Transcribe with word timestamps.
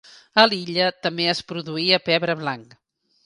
A 0.43 0.45
l'illa 0.51 0.87
també 1.07 1.27
es 1.35 1.43
produïa 1.51 2.01
pebre 2.09 2.37
blanc. 2.43 2.77